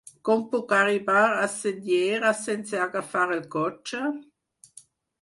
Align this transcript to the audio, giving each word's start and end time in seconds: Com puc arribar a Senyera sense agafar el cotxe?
Com 0.27 0.39
puc 0.53 0.71
arribar 0.77 1.21
a 1.25 1.43
Senyera 1.57 2.33
sense 2.41 2.83
agafar 2.89 3.29
el 3.39 3.47
cotxe? 3.61 4.05